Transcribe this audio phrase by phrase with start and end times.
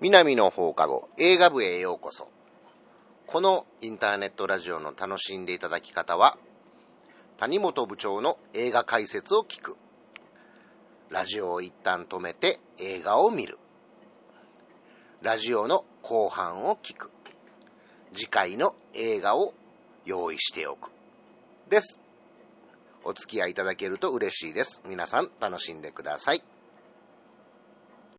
[0.00, 2.28] 南の放課後映画部へようこそ。
[3.26, 6.38] このインターネットラジオの楽しんでいただき方は、
[7.36, 9.76] 谷本部長の映画解説を聞く。
[11.10, 13.58] ラジオを一旦止めて映画を見る。
[15.20, 17.10] ラジオの後半を聞く。
[18.14, 19.52] 次回の映画を
[20.04, 20.92] 用意しておく。
[21.68, 22.00] です。
[23.02, 24.80] お付き合いいただけると嬉しいです。
[24.86, 26.42] 皆さん楽しんでください。